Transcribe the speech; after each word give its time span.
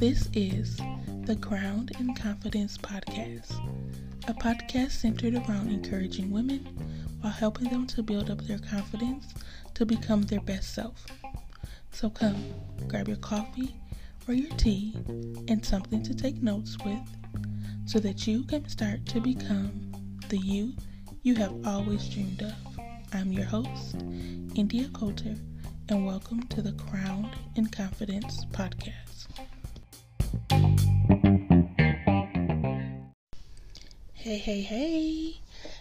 This 0.00 0.28
is 0.32 0.76
the 1.22 1.38
Crowned 1.40 1.92
in 2.00 2.12
Confidence 2.16 2.76
podcast, 2.76 3.52
a 4.26 4.34
podcast 4.34 4.90
centered 4.90 5.36
around 5.36 5.70
encouraging 5.70 6.32
women 6.32 6.66
while 7.20 7.32
helping 7.32 7.70
them 7.70 7.86
to 7.86 8.02
build 8.02 8.30
up 8.30 8.40
their 8.48 8.58
confidence 8.58 9.32
to 9.74 9.86
become 9.86 10.22
their 10.22 10.40
best 10.40 10.74
self. 10.74 11.06
So 11.92 12.10
come, 12.10 12.42
grab 12.88 13.06
your 13.06 13.18
coffee 13.18 13.76
or 14.26 14.34
your 14.34 14.50
tea 14.56 14.96
and 15.46 15.64
something 15.64 16.02
to 16.02 16.16
take 16.16 16.42
notes 16.42 16.76
with 16.84 16.98
so 17.84 18.00
that 18.00 18.26
you 18.26 18.42
can 18.42 18.68
start 18.68 19.06
to 19.06 19.20
become 19.20 19.92
the 20.30 20.38
you 20.38 20.72
you 21.22 21.36
have 21.36 21.54
always 21.64 22.08
dreamed 22.08 22.42
of. 22.42 22.54
I'm 23.12 23.30
your 23.30 23.44
host, 23.44 23.94
India 24.56 24.88
Coulter, 24.92 25.36
and 25.88 26.04
welcome 26.04 26.42
to 26.48 26.60
the 26.62 26.72
Crowned 26.72 27.30
in 27.54 27.66
Confidence 27.66 28.44
podcast. 28.46 29.28
Hey, 34.12 34.38
hey, 34.38 34.62
hey! 34.62 35.36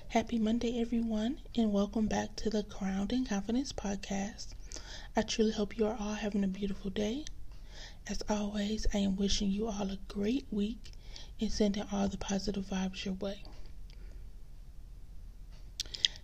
Happy 0.10 0.38
Monday, 0.38 0.80
everyone, 0.80 1.40
and 1.56 1.74
welcome 1.74 2.06
back 2.06 2.36
to 2.36 2.52
the 2.52 2.62
Crowned 2.64 3.14
in 3.14 3.26
Confidence 3.26 3.74
podcast. 3.74 4.54
I 5.16 5.24
truly 5.24 5.54
hope 5.54 5.76
you 5.76 5.88
are 5.88 5.98
all 6.00 6.14
having 6.14 6.44
a 6.44 6.48
beautiful 6.48 6.92
day. 6.92 7.26
As 8.08 8.22
always, 8.30 8.86
I 8.94 9.00
am 9.00 9.16
wishing 9.16 9.50
you 9.50 9.68
all 9.68 9.90
a 9.90 9.98
great 10.08 10.46
week 10.52 10.92
and 11.42 11.52
sending 11.52 11.86
all 11.92 12.08
the 12.08 12.18
positive 12.18 12.66
vibes 12.66 13.06
your 13.06 13.16
way. 13.16 13.42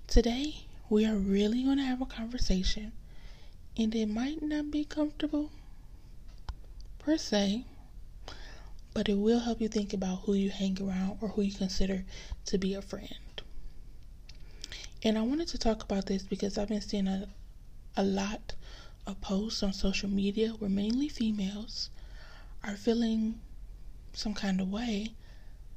Today, 0.05 0.65
we 0.87 1.03
are 1.05 1.15
really 1.15 1.63
going 1.63 1.77
to 1.77 1.83
have 1.83 2.01
a 2.01 2.05
conversation, 2.05 2.91
and 3.77 3.95
it 3.95 4.07
might 4.07 4.41
not 4.41 4.69
be 4.71 4.83
comfortable 4.83 5.51
per 6.99 7.17
se, 7.17 7.65
but 8.93 9.07
it 9.07 9.17
will 9.17 9.39
help 9.39 9.61
you 9.61 9.67
think 9.67 9.93
about 9.93 10.21
who 10.23 10.33
you 10.33 10.49
hang 10.49 10.77
around 10.81 11.17
or 11.21 11.29
who 11.29 11.41
you 11.41 11.53
consider 11.53 12.03
to 12.45 12.57
be 12.57 12.73
a 12.73 12.81
friend. 12.81 13.41
And 15.03 15.17
I 15.17 15.21
wanted 15.21 15.47
to 15.49 15.57
talk 15.57 15.83
about 15.83 16.05
this 16.05 16.23
because 16.23 16.57
I've 16.57 16.67
been 16.67 16.81
seeing 16.81 17.07
a, 17.07 17.27
a 17.97 18.03
lot 18.03 18.53
of 19.07 19.19
posts 19.21 19.63
on 19.63 19.73
social 19.73 20.09
media 20.09 20.49
where 20.49 20.69
mainly 20.69 21.07
females 21.07 21.89
are 22.63 22.75
feeling 22.75 23.39
some 24.13 24.33
kind 24.33 24.61
of 24.61 24.69
way 24.69 25.13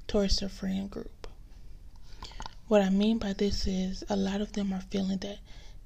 towards 0.07 0.39
their 0.39 0.49
friend 0.49 0.91
group. 0.91 1.27
What 2.69 2.83
I 2.83 2.91
mean 2.91 3.19
by 3.19 3.33
this 3.33 3.67
is 3.67 4.05
a 4.09 4.17
lot 4.17 4.41
of 4.41 4.53
them 4.53 4.73
are 4.73 4.83
feeling 4.91 5.19
that 5.19 5.39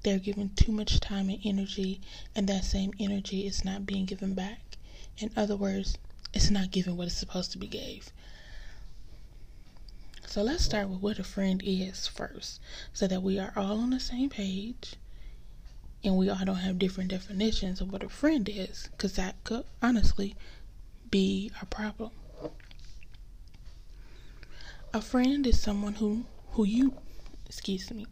they're 0.03 0.19
giving 0.19 0.51
too 0.51 0.73
much 0.73 1.01
time 1.01 1.29
and 1.29 1.41
energy, 1.45 2.01
and 2.35 2.49
that 2.49 2.65
same 2.65 2.93
energy 2.99 3.47
is 3.47 3.65
not 3.65 3.87
being 3.87 4.05
given 4.05 4.35
back. 4.35 4.77
In 5.19 5.31
other 5.37 5.57
words, 5.57 5.99
it's 6.33 6.51
not 6.51 6.71
giving 6.71 6.97
what 6.97 7.07
it's 7.09 7.17
supposed 7.17 7.53
to 7.53 7.59
be 7.59 7.67
gave. 7.67 8.11
So 10.27 10.43
let's 10.43 10.65
start 10.65 10.89
with 10.89 11.01
what 11.01 11.19
a 11.19 11.25
friend 11.25 11.63
is 11.65 12.07
first, 12.07 12.61
so 12.93 13.07
that 13.07 13.23
we 13.23 13.39
are 13.39 13.53
all 13.57 13.79
on 13.81 13.91
the 13.91 14.01
same 14.01 14.31
page 14.31 14.95
and 16.05 16.17
we 16.17 16.29
all 16.29 16.45
don't 16.45 16.57
have 16.57 16.79
different 16.79 17.11
definitions 17.11 17.81
of 17.81 17.91
what 17.91 18.05
a 18.05 18.09
friend 18.09 18.49
is, 18.49 18.89
because 18.93 19.15
that 19.15 19.43
could 19.43 19.65
honestly 19.83 20.37
be 21.11 21.51
a 21.61 21.67
problem. 21.67 22.11
A 24.95 25.01
friend 25.01 25.47
is 25.47 25.61
someone 25.61 25.95
who 25.95 26.25
who 26.53 26.65
you 26.65 26.95
excuse 27.47 27.91
me. 27.91 28.07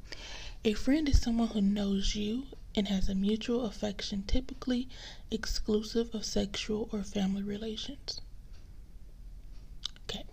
A 0.67 0.75
friend 0.75 1.09
is 1.09 1.20
someone 1.20 1.47
who 1.47 1.61
knows 1.61 2.17
you 2.17 2.48
and 2.75 2.89
has 2.89 3.09
a 3.09 3.14
mutual 3.14 3.67
affection 3.67 4.25
typically 4.25 4.89
exclusive 5.31 6.12
of 6.12 6.25
sexual 6.25 6.89
or 6.91 7.05
family 7.05 7.45
relations. 7.45 8.20
Okay. 10.03 10.25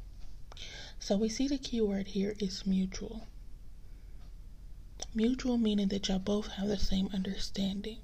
So 0.97 1.17
we 1.17 1.29
see 1.29 1.47
the 1.47 1.59
key 1.59 1.81
word 1.81 2.07
here 2.07 2.35
is 2.39 2.65
mutual. 2.65 3.27
Mutual 5.13 5.59
meaning 5.59 5.89
that 5.89 6.07
y'all 6.07 6.17
both 6.17 6.47
have 6.53 6.67
the 6.67 6.79
same 6.79 7.09
understanding. 7.13 7.99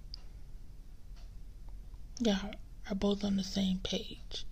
Y'all 2.19 2.53
are 2.91 2.96
both 2.96 3.23
on 3.23 3.38
the 3.38 3.44
same 3.44 3.79
page. 3.79 4.46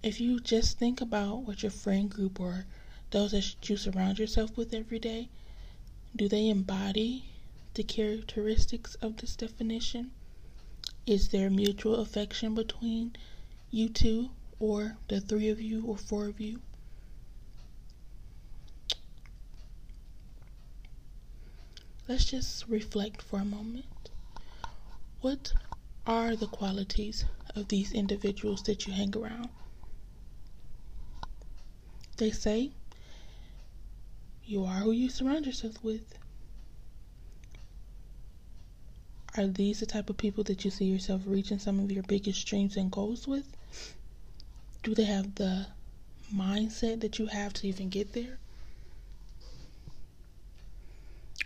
If 0.00 0.20
you 0.20 0.38
just 0.38 0.78
think 0.78 1.00
about 1.00 1.38
what 1.38 1.64
your 1.64 1.72
friend 1.72 2.08
group 2.08 2.38
or 2.38 2.66
those 3.10 3.32
that 3.32 3.68
you 3.68 3.76
surround 3.76 4.18
yourself 4.18 4.56
with 4.56 4.72
every 4.72 4.98
day, 4.98 5.28
do 6.14 6.28
they 6.28 6.48
embody 6.48 7.24
the 7.74 7.82
characteristics 7.82 8.94
of 8.96 9.16
this 9.18 9.36
definition? 9.36 10.10
Is 11.06 11.28
there 11.28 11.50
mutual 11.50 11.96
affection 11.96 12.54
between 12.54 13.16
you 13.70 13.88
two, 13.88 14.30
or 14.58 14.96
the 15.08 15.20
three 15.20 15.48
of 15.48 15.60
you, 15.60 15.84
or 15.86 15.96
four 15.96 16.26
of 16.26 16.40
you? 16.40 16.60
Let's 22.08 22.24
just 22.24 22.66
reflect 22.68 23.22
for 23.22 23.38
a 23.38 23.44
moment. 23.44 24.10
What 25.20 25.52
are 26.06 26.34
the 26.34 26.48
qualities 26.48 27.24
of 27.54 27.68
these 27.68 27.92
individuals 27.92 28.62
that 28.64 28.86
you 28.86 28.92
hang 28.92 29.16
around? 29.16 29.48
They 32.16 32.32
say 32.32 32.72
you 34.50 34.64
are 34.64 34.80
who 34.80 34.90
you 34.90 35.08
surround 35.08 35.46
yourself 35.46 35.74
with. 35.84 36.18
Are 39.36 39.46
these 39.46 39.78
the 39.78 39.86
type 39.86 40.10
of 40.10 40.16
people 40.16 40.42
that 40.44 40.64
you 40.64 40.72
see 40.72 40.86
yourself 40.86 41.22
reaching 41.24 41.60
some 41.60 41.78
of 41.78 41.92
your 41.92 42.02
biggest 42.02 42.44
dreams 42.48 42.76
and 42.76 42.90
goals 42.90 43.28
with? 43.28 43.46
Do 44.82 44.92
they 44.92 45.04
have 45.04 45.36
the 45.36 45.68
mindset 46.34 47.00
that 47.02 47.20
you 47.20 47.26
have 47.26 47.52
to 47.54 47.68
even 47.68 47.90
get 47.90 48.12
there? 48.12 48.38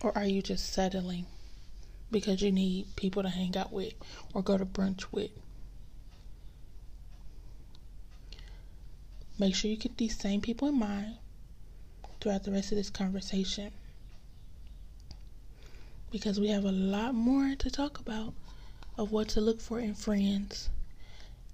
Or 0.00 0.16
are 0.16 0.24
you 0.24 0.40
just 0.40 0.72
settling 0.72 1.26
because 2.10 2.40
you 2.40 2.52
need 2.52 2.86
people 2.96 3.22
to 3.22 3.28
hang 3.28 3.54
out 3.54 3.70
with 3.70 3.92
or 4.32 4.40
go 4.40 4.56
to 4.56 4.64
brunch 4.64 5.04
with? 5.12 5.30
Make 9.38 9.54
sure 9.54 9.70
you 9.70 9.76
keep 9.76 9.98
these 9.98 10.18
same 10.18 10.40
people 10.40 10.68
in 10.68 10.78
mind 10.78 11.16
throughout 12.24 12.44
the 12.44 12.50
rest 12.50 12.72
of 12.72 12.78
this 12.78 12.88
conversation 12.88 13.70
because 16.10 16.40
we 16.40 16.48
have 16.48 16.64
a 16.64 16.72
lot 16.72 17.14
more 17.14 17.54
to 17.54 17.70
talk 17.70 17.98
about 17.98 18.32
of 18.96 19.12
what 19.12 19.28
to 19.28 19.42
look 19.42 19.60
for 19.60 19.78
in 19.78 19.92
friends 19.92 20.70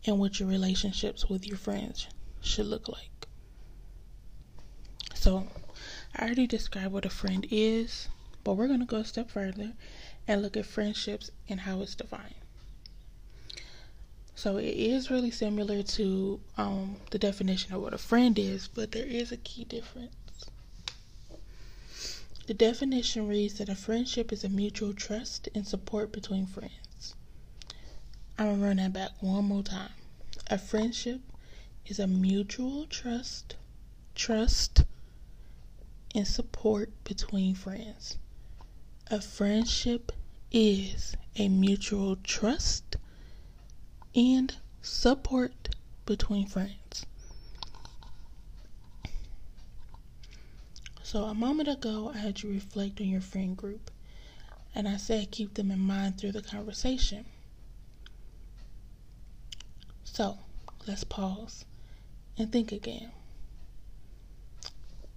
and 0.07 0.17
what 0.17 0.39
your 0.39 0.49
relationships 0.49 1.29
with 1.29 1.45
your 1.45 1.57
friends 1.57 2.07
should 2.41 2.67
look 2.67 2.89
like. 2.89 3.27
So, 5.13 5.49
I 6.15 6.27
already 6.27 6.47
described 6.47 6.93
what 6.93 7.05
a 7.05 7.11
friend 7.11 7.45
is, 7.51 8.07
but 8.45 8.53
we're 8.53 8.69
going 8.69 8.79
to 8.79 8.87
go 8.87 8.99
a 8.99 9.05
step 9.05 9.29
further 9.29 9.73
and 10.29 10.41
look 10.41 10.57
at 10.57 10.67
friendships 10.67 11.33
and 11.49 11.59
how 11.59 11.81
it's 11.81 11.97
defined. 11.97 12.37
So 14.37 14.57
it 14.57 14.77
is 14.77 15.11
really 15.11 15.33
similar 15.33 15.83
to 15.83 16.41
um, 16.57 16.99
the 17.11 17.19
definition 17.19 17.75
of 17.75 17.83
what 17.83 17.93
a 17.93 17.99
friend 17.99 18.39
is, 18.39 18.69
but 18.69 18.93
there 18.93 19.05
is 19.05 19.33
a 19.33 19.37
key 19.37 19.65
difference. 19.65 20.15
The 22.51 22.55
definition 22.55 23.29
reads 23.29 23.59
that 23.59 23.69
a 23.69 23.77
friendship 23.77 24.33
is 24.33 24.43
a 24.43 24.49
mutual 24.49 24.93
trust 24.93 25.49
and 25.55 25.65
support 25.65 26.11
between 26.11 26.47
friends. 26.47 27.15
I'm 28.37 28.47
going 28.47 28.59
to 28.59 28.67
run 28.67 28.77
that 28.79 28.93
back 28.93 29.23
one 29.23 29.45
more 29.45 29.63
time. 29.63 29.93
A 30.49 30.59
friendship 30.59 31.21
is 31.87 32.01
a 32.01 32.09
mutual 32.09 32.87
trust, 32.89 33.55
trust, 34.17 34.83
and 36.13 36.27
support 36.27 36.91
between 37.05 37.55
friends. 37.55 38.19
A 39.13 39.21
friendship 39.21 40.11
is 40.51 41.15
a 41.37 41.49
mutual 41.49 42.17
trust, 42.17 42.97
and 44.13 44.57
support 44.83 45.77
between 46.05 46.49
friends. 46.49 47.07
So, 51.11 51.25
a 51.25 51.35
moment 51.35 51.69
ago, 51.69 52.13
I 52.15 52.19
had 52.19 52.41
you 52.41 52.51
reflect 52.51 53.01
on 53.01 53.09
your 53.09 53.21
friend 53.21 53.57
group, 53.57 53.91
and 54.77 54.87
I 54.87 54.97
said 54.97 55.33
keep 55.33 55.55
them 55.55 55.73
in 55.73 55.81
mind 55.81 56.17
through 56.17 56.31
the 56.31 56.41
conversation. 56.41 57.25
So, 60.05 60.39
let's 60.87 61.03
pause 61.03 61.65
and 62.39 62.53
think 62.53 62.71
again. 62.71 63.11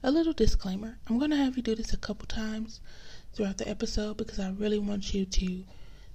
A 0.01 0.09
little 0.09 0.33
disclaimer 0.33 0.97
I'm 1.05 1.19
going 1.19 1.29
to 1.29 1.37
have 1.37 1.57
you 1.57 1.61
do 1.61 1.75
this 1.75 1.93
a 1.93 1.97
couple 1.97 2.25
times 2.25 2.79
throughout 3.35 3.59
the 3.59 3.69
episode 3.69 4.17
because 4.17 4.39
I 4.39 4.49
really 4.49 4.79
want 4.79 5.13
you 5.13 5.25
to 5.25 5.63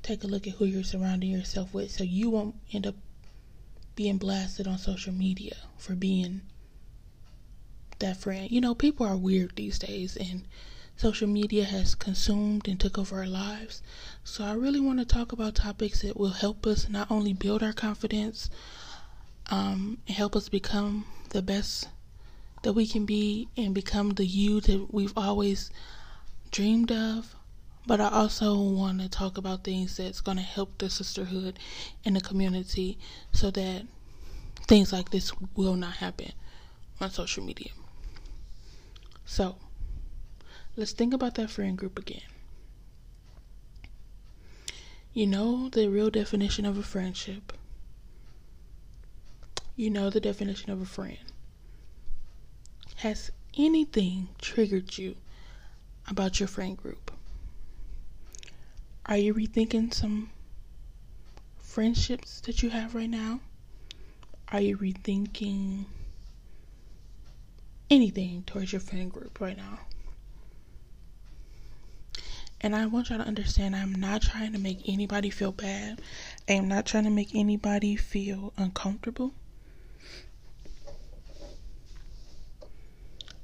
take 0.03 0.25
a 0.25 0.27
look 0.27 0.49
at 0.49 0.55
who 0.55 0.65
you're 0.65 0.83
surrounding 0.83 1.31
yourself 1.31 1.73
with 1.73 1.93
so 1.93 2.03
you 2.03 2.31
won't 2.31 2.57
end 2.73 2.85
up 2.85 2.97
being 3.95 4.19
blasted 4.19 4.67
on 4.67 4.79
social 4.79 5.13
media 5.13 5.55
for 5.77 5.95
being 5.95 6.41
that 8.01 8.17
friend. 8.17 8.51
You 8.51 8.61
know, 8.61 8.75
people 8.75 9.07
are 9.07 9.17
weird 9.17 9.57
these 9.57 9.79
days, 9.79 10.17
and 10.17 10.43
social 10.97 11.29
media 11.29 11.65
has 11.65 11.95
consumed 11.95 12.69
and 12.69 12.79
took 12.79 12.99
over 12.99 13.19
our 13.19 13.27
lives. 13.27 13.83
So 14.25 14.45
I 14.45 14.53
really 14.53 14.81
want 14.81 14.99
to 14.99 15.05
talk 15.05 15.33
about 15.33 15.55
topics 15.55 16.03
that 16.03 16.17
will 16.17 16.31
help 16.31 16.67
us 16.67 16.89
not 16.89 17.11
only 17.11 17.33
build 17.33 17.63
our 17.63 17.73
confidence 17.73 18.51
um, 19.51 19.99
help 20.09 20.37
us 20.37 20.49
become 20.49 21.05
the 21.31 21.43
best 21.43 21.89
that 22.63 22.73
we 22.73 22.87
can 22.87 23.05
be 23.05 23.49
and 23.57 23.75
become 23.75 24.11
the 24.11 24.27
you 24.27 24.61
that 24.61 24.93
we've 24.93 25.17
always 25.17 25.71
dreamed 26.51 26.93
of. 26.93 27.35
But 27.87 28.01
I 28.01 28.09
also 28.11 28.61
want 28.61 29.01
to 29.01 29.09
talk 29.09 29.39
about 29.39 29.65
things 29.65 29.97
that's 29.97 30.21
going 30.21 30.37
to 30.37 30.43
help 30.43 30.77
the 30.79 30.91
sisterhood 30.91 31.59
and 32.05 32.17
the 32.17 32.21
community 32.21 32.99
so 33.33 33.51
that 33.53 33.87
things 34.67 34.93
like 34.93 35.11
this 35.11 35.33
will 35.57 35.77
not 35.77 35.95
happen 35.95 36.33
on 37.01 37.11
social 37.11 37.43
media. 37.43 37.71
So, 39.31 39.57
let's 40.75 40.93
think 40.93 41.13
about 41.13 41.35
that 41.35 41.51
friend 41.51 41.77
group 41.77 41.99
again. 41.99 42.23
You 45.13 45.27
know 45.27 45.69
the 45.69 45.89
real 45.89 46.09
definition 46.09 46.65
of 46.65 46.79
a 46.79 46.83
friendship. 46.83 47.53
You 49.77 49.91
know 49.91 50.09
the 50.09 50.19
definition 50.19 50.71
of 50.71 50.81
a 50.81 50.87
friend. 50.87 51.19
Has 52.97 53.31
anything 53.57 54.31
triggered 54.41 54.97
you 54.97 55.17
about 56.09 56.41
your 56.41 56.49
friend 56.49 56.75
group? 56.75 57.13
Are 59.05 59.19
you 59.19 59.35
rethinking 59.35 59.93
some 59.93 60.31
friendships 61.59 62.41
that 62.41 62.63
you 62.63 62.71
have 62.71 62.95
right 62.95 63.11
now? 63.11 63.41
Are 64.51 64.63
you 64.63 64.79
rethinking 64.79 65.85
anything 67.91 68.43
towards 68.45 68.73
your 68.73 68.81
friend 68.81 69.13
group 69.13 69.41
right 69.41 69.57
now? 69.57 69.81
And 72.61 72.75
I 72.75 72.87
want 72.87 73.09
y'all 73.09 73.19
to 73.19 73.25
understand 73.25 73.77
I'm 73.77 73.95
not 73.95 74.23
trying 74.23 74.53
to 74.53 74.59
make 74.59 74.89
anybody 74.89 75.31
feel 75.31 75.53
bad. 75.53 76.01
I 76.49 76.55
am 76.55 76.67
not 76.67 76.87
trying 76.87 77.05
to 77.05 77.11
make 77.11 77.35
anybody 77.35 77.95
feel 77.95 78.53
uncomfortable. 78.57 79.33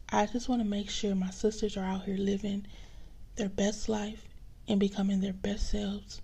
I 0.08 0.26
just 0.26 0.48
want 0.48 0.62
to 0.62 0.68
make 0.68 0.90
sure 0.90 1.14
my 1.14 1.30
sisters 1.30 1.76
are 1.76 1.84
out 1.84 2.04
here 2.04 2.16
living 2.16 2.66
their 3.36 3.48
best 3.48 3.88
life 3.88 4.28
and 4.68 4.80
becoming 4.80 5.20
their 5.20 5.32
best 5.32 5.70
selves, 5.70 6.20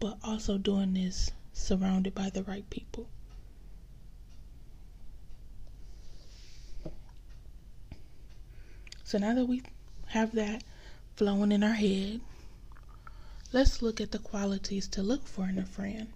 but 0.00 0.16
also 0.22 0.58
doing 0.58 0.94
this 0.94 1.30
surrounded 1.52 2.14
by 2.14 2.30
the 2.30 2.42
right 2.44 2.68
people. 2.70 3.08
So 9.12 9.18
now 9.18 9.34
that 9.34 9.44
we 9.44 9.60
have 10.06 10.34
that 10.36 10.64
flowing 11.16 11.52
in 11.52 11.62
our 11.62 11.74
head, 11.74 12.22
let's 13.52 13.82
look 13.82 14.00
at 14.00 14.10
the 14.10 14.18
qualities 14.18 14.88
to 14.88 15.02
look 15.02 15.28
for 15.28 15.46
in 15.46 15.58
a 15.58 15.66
friend. 15.66 16.08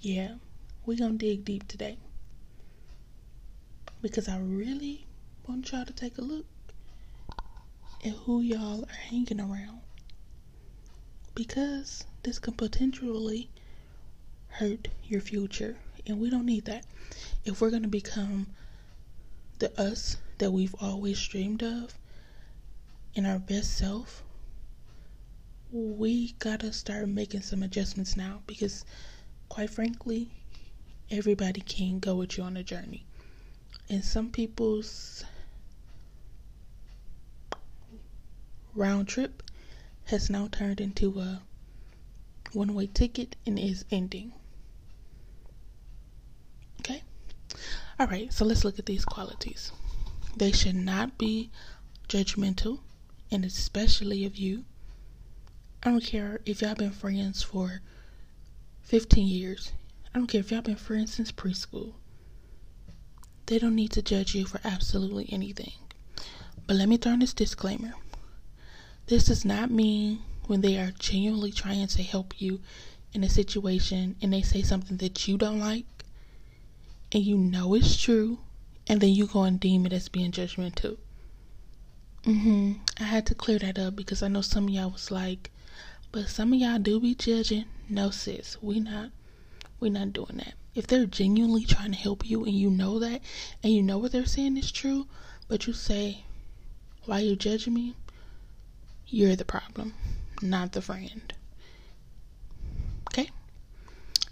Yeah, 0.00 0.34
we're 0.84 0.98
going 0.98 1.18
to 1.20 1.24
dig 1.24 1.44
deep 1.44 1.68
today. 1.68 1.98
Because 4.02 4.28
I 4.28 4.38
really 4.38 5.06
want 5.46 5.70
y'all 5.70 5.84
to 5.84 5.92
take 5.92 6.18
a 6.18 6.22
look 6.22 6.46
at 8.04 8.10
who 8.24 8.40
y'all 8.40 8.82
are 8.82 9.02
hanging 9.08 9.40
around. 9.40 9.82
Because 11.36 12.06
this 12.24 12.40
can 12.40 12.54
potentially 12.54 13.48
hurt 14.48 14.88
your 15.04 15.20
future. 15.20 15.76
And 16.08 16.18
we 16.18 16.28
don't 16.28 16.46
need 16.46 16.64
that. 16.64 16.84
If 17.44 17.60
we're 17.60 17.70
going 17.70 17.82
to 17.82 17.88
become 17.88 18.48
the 19.60 19.80
us 19.80 20.16
that 20.38 20.50
we've 20.50 20.74
always 20.80 21.24
dreamed 21.28 21.62
of 21.62 21.96
in 23.14 23.24
our 23.24 23.38
best 23.38 23.76
self 23.78 24.22
we 25.72 26.32
gotta 26.40 26.72
start 26.72 27.08
making 27.08 27.40
some 27.42 27.62
adjustments 27.62 28.16
now 28.16 28.42
because 28.46 28.84
quite 29.48 29.70
frankly 29.70 30.28
everybody 31.10 31.60
can 31.60 31.98
go 32.00 32.16
with 32.16 32.36
you 32.36 32.42
on 32.42 32.56
a 32.56 32.62
journey 32.64 33.04
and 33.88 34.04
some 34.04 34.30
people's 34.30 35.24
round 38.74 39.08
trip 39.08 39.42
has 40.06 40.30
now 40.30 40.48
turned 40.48 40.80
into 40.80 41.20
a 41.20 41.42
one 42.52 42.74
way 42.74 42.86
ticket 42.86 43.36
and 43.46 43.58
is 43.58 43.84
ending. 43.90 44.32
Okay? 47.54 47.62
Alright, 48.00 48.32
so 48.32 48.44
let's 48.44 48.64
look 48.64 48.78
at 48.78 48.86
these 48.86 49.04
qualities. 49.04 49.72
They 50.36 50.52
should 50.52 50.76
not 50.76 51.18
be 51.18 51.50
judgmental, 52.08 52.80
and 53.30 53.44
especially 53.44 54.24
of 54.24 54.36
you. 54.36 54.64
I 55.82 55.90
don't 55.90 56.04
care 56.04 56.40
if 56.44 56.62
y'all 56.62 56.74
been 56.74 56.92
friends 56.92 57.42
for 57.42 57.80
15 58.82 59.26
years. 59.26 59.72
I 60.14 60.18
don't 60.18 60.26
care 60.26 60.40
if 60.40 60.50
y'all 60.50 60.62
been 60.62 60.76
friends 60.76 61.14
since 61.14 61.32
preschool. 61.32 61.94
They 63.46 63.58
don't 63.58 63.74
need 63.74 63.92
to 63.92 64.02
judge 64.02 64.34
you 64.34 64.46
for 64.46 64.60
absolutely 64.64 65.28
anything. 65.32 65.72
But 66.66 66.76
let 66.76 66.88
me 66.88 66.96
throw 66.96 67.12
in 67.12 67.18
this 67.20 67.32
disclaimer. 67.32 67.94
This 69.06 69.24
does 69.24 69.44
not 69.44 69.70
mean 69.70 70.20
when 70.46 70.60
they 70.60 70.78
are 70.78 70.92
genuinely 70.98 71.52
trying 71.52 71.86
to 71.88 72.02
help 72.02 72.40
you 72.40 72.60
in 73.12 73.24
a 73.24 73.28
situation 73.28 74.16
and 74.22 74.32
they 74.32 74.42
say 74.42 74.62
something 74.62 74.96
that 74.98 75.26
you 75.26 75.36
don't 75.36 75.58
like 75.58 75.84
and 77.12 77.22
you 77.22 77.36
know 77.36 77.74
it's 77.74 78.00
true 78.00 78.38
and 78.86 79.00
then 79.00 79.10
you 79.10 79.26
go 79.26 79.44
and 79.44 79.60
deem 79.60 79.86
it 79.86 79.92
as 79.92 80.08
being 80.08 80.32
judgmental. 80.32 80.96
Mm-hmm. 82.24 82.72
I 82.98 83.04
had 83.04 83.24
to 83.26 83.34
clear 83.34 83.58
that 83.60 83.78
up 83.78 83.96
because 83.96 84.22
I 84.22 84.28
know 84.28 84.40
some 84.40 84.64
of 84.64 84.70
y'all 84.70 84.90
was 84.90 85.10
like, 85.10 85.50
but 86.12 86.28
some 86.28 86.52
of 86.52 86.58
y'all 86.58 86.78
do 86.78 86.98
be 87.00 87.14
judging. 87.14 87.66
No 87.88 88.10
sis, 88.10 88.56
we 88.60 88.80
not 88.80 89.10
we 89.78 89.90
not 89.90 90.12
doing 90.12 90.38
that. 90.38 90.54
If 90.74 90.86
they're 90.86 91.06
genuinely 91.06 91.64
trying 91.64 91.92
to 91.92 91.98
help 91.98 92.28
you 92.28 92.44
and 92.44 92.54
you 92.54 92.68
know 92.68 92.98
that 92.98 93.22
and 93.62 93.72
you 93.72 93.82
know 93.82 93.98
what 93.98 94.12
they're 94.12 94.26
saying 94.26 94.56
is 94.56 94.70
true, 94.70 95.06
but 95.48 95.66
you 95.66 95.72
say, 95.72 96.24
Why 97.04 97.20
you 97.20 97.36
judging 97.36 97.74
me? 97.74 97.94
You're 99.06 99.36
the 99.36 99.44
problem, 99.44 99.94
not 100.42 100.72
the 100.72 100.82
friend. 100.82 101.32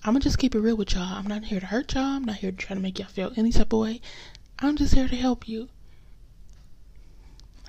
I'm 0.05 0.12
gonna 0.12 0.21
just 0.21 0.39
keep 0.39 0.55
it 0.55 0.61
real 0.61 0.77
with 0.77 0.95
y'all. 0.95 1.03
I'm 1.03 1.27
not 1.27 1.45
here 1.45 1.61
to 1.61 1.67
hurt 1.67 1.95
y'all. 1.95 2.05
I'm 2.05 2.25
not 2.25 2.37
here 2.37 2.53
to 2.53 2.56
try 2.56 2.75
to 2.75 2.81
make 2.81 2.99
y'all 2.99 3.09
feel 3.09 3.33
any 3.37 3.50
type 3.50 3.73
of 3.73 3.81
way. 3.81 4.00
I'm 4.59 4.77
just 4.77 4.95
here 4.95 5.09
to 5.09 5.17
help 5.17 5.49
you. 5.49 5.69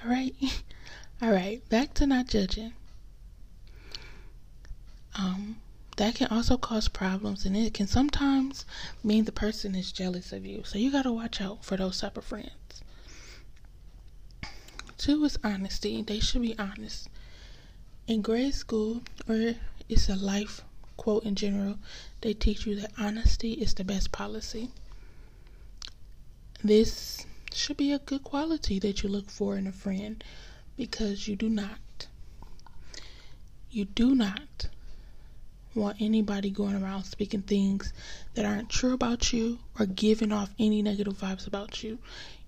Alright? 0.04 0.36
Alright, 1.24 1.68
back 1.70 1.94
to 1.96 2.06
not 2.06 2.28
judging. 2.28 2.74
Um, 5.16 5.58
that 5.98 6.16
can 6.16 6.28
also 6.28 6.56
cause 6.56 6.88
problems 6.88 7.46
and 7.46 7.58
it 7.58 7.74
can 7.74 7.88
sometimes 7.88 8.66
mean 9.04 9.26
the 9.26 9.32
person 9.32 9.76
is 9.76 9.92
jealous 9.92 10.32
of 10.32 10.46
you. 10.46 10.64
So 10.64 10.78
you 10.78 10.92
gotta 10.92 11.12
watch 11.12 11.42
out 11.42 11.66
for 11.66 11.76
those 11.78 12.00
type 12.00 12.18
of 12.18 12.24
friends. 12.24 12.82
Two 14.98 15.24
is 15.26 15.40
honesty. 15.44 16.02
They 16.02 16.20
should 16.20 16.42
be 16.42 16.58
honest. 16.60 17.10
In 18.08 18.22
grade 18.22 18.54
school, 18.54 19.02
or 19.28 19.56
it's 19.88 20.10
a 20.10 20.16
life 20.16 20.62
quote 21.00 21.24
in 21.24 21.34
general, 21.34 21.80
they 22.20 22.34
teach 22.34 22.66
you 22.68 22.76
that 22.76 22.92
honesty 22.98 23.54
is 23.54 23.74
the 23.74 23.86
best 23.86 24.12
policy. 24.12 24.70
This 26.62 27.26
should 27.54 27.78
be 27.78 27.94
a 27.94 28.00
good 28.00 28.26
quality 28.26 28.80
that 28.80 29.02
you 29.02 29.08
look 29.08 29.30
for 29.30 29.56
in 29.56 29.66
a 29.66 29.72
friend 29.72 30.22
because 30.76 31.26
you 31.26 31.38
do 31.38 31.48
not, 31.48 32.08
you 33.72 33.86
do 33.86 34.14
not 34.14 34.68
want 35.74 36.02
anybody 36.02 36.50
going 36.50 36.84
around 36.84 37.06
speaking 37.06 37.44
things 37.44 37.94
that 38.34 38.46
aren't 38.46 38.70
true 38.70 38.94
about 38.94 39.32
you 39.32 39.60
or 39.80 39.86
giving 39.86 40.34
off 40.34 40.50
any 40.60 40.82
negative 40.82 41.14
vibes 41.18 41.48
about 41.48 41.82
you. 41.82 41.98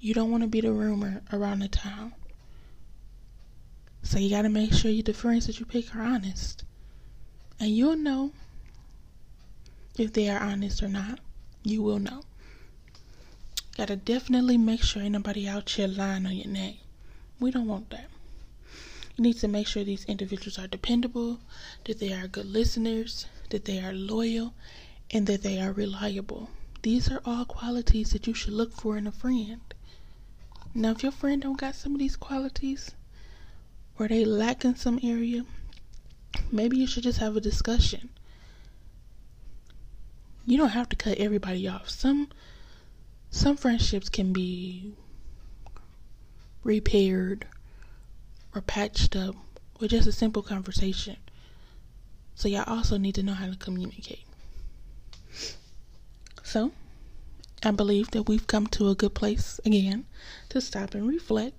You 0.02 0.14
don't 0.14 0.30
want 0.30 0.44
to 0.44 0.50
be 0.50 0.60
the 0.60 0.74
rumor 0.74 1.22
around 1.32 1.60
the 1.60 1.70
town. 1.70 2.12
So 4.04 4.20
you 4.20 4.30
got 4.30 4.42
to 4.42 4.50
make 4.50 4.74
sure 4.74 4.92
the 4.92 5.14
friends 5.14 5.48
that 5.48 5.58
you 5.62 5.66
pick 5.66 5.96
are 5.96 6.02
honest. 6.02 6.66
And 7.62 7.70
you'll 7.70 7.96
know 7.96 8.32
if 9.96 10.14
they 10.14 10.28
are 10.30 10.40
honest 10.40 10.82
or 10.82 10.88
not. 10.88 11.20
You 11.62 11.84
will 11.84 12.00
know. 12.00 12.24
Got 13.78 13.90
to 13.90 13.96
definitely 13.96 14.58
make 14.58 14.82
sure 14.82 15.04
ain't 15.04 15.12
nobody 15.12 15.48
out 15.48 15.70
here 15.70 15.88
lying 15.88 16.26
on 16.26 16.36
your 16.36 16.48
neck. 16.48 16.78
We 17.40 17.52
don't 17.52 17.68
want 17.68 17.92
that. 17.92 18.10
You 19.16 19.22
need 19.22 19.38
to 19.38 19.48
make 19.48 19.68
sure 19.68 19.84
these 19.84 20.06
individuals 20.06 20.58
are 20.58 20.66
dependable, 20.66 21.40
that 21.86 22.00
they 22.00 22.12
are 22.12 22.28
good 22.28 22.48
listeners, 22.48 23.28
that 23.52 23.66
they 23.66 23.80
are 23.80 23.94
loyal, 23.94 24.56
and 25.12 25.28
that 25.28 25.44
they 25.44 25.62
are 25.62 25.72
reliable. 25.72 26.50
These 26.82 27.12
are 27.12 27.22
all 27.26 27.46
qualities 27.46 28.10
that 28.10 28.26
you 28.26 28.34
should 28.34 28.54
look 28.54 28.74
for 28.74 28.98
in 28.98 29.06
a 29.06 29.12
friend. 29.12 29.62
Now, 30.74 30.94
if 30.94 31.04
your 31.04 31.12
friend 31.12 31.44
don't 31.44 31.60
got 31.60 31.76
some 31.76 31.94
of 31.94 32.00
these 32.00 32.16
qualities, 32.16 32.90
or 34.00 34.08
they 34.08 34.26
lack 34.26 34.66
in 34.66 34.76
some 34.76 35.00
area, 35.04 35.46
maybe 36.52 36.78
you 36.78 36.88
should 36.88 37.04
just 37.04 37.20
have 37.20 37.36
a 37.36 37.42
discussion. 37.42 38.10
You 40.46 40.58
don't 40.58 40.70
have 40.70 40.90
to 40.90 40.96
cut 40.96 41.18
everybody 41.18 41.68
off. 41.68 41.90
Some 41.90 42.30
some 43.30 43.56
friendships 43.56 44.10
can 44.10 44.34
be 44.34 44.94
repaired 46.64 47.46
or 48.54 48.62
patched 48.62 49.16
up 49.16 49.36
with 49.80 49.92
just 49.92 50.08
a 50.08 50.12
simple 50.12 50.44
conversation. 50.44 51.18
So, 52.36 52.48
y'all 52.48 52.64
also 52.68 52.98
need 52.98 53.16
to 53.16 53.24
know 53.24 53.34
how 53.34 53.50
to 53.50 53.56
communicate. 53.56 54.26
So, 56.44 56.72
I 57.64 57.72
believe 57.72 58.12
that 58.12 58.24
we've 58.24 58.48
come 58.48 58.68
to 58.68 58.90
a 58.90 58.96
good 58.96 59.14
place 59.14 59.60
again 59.64 60.06
to 60.50 60.60
stop 60.60 60.94
and 60.94 61.08
reflect. 61.08 61.56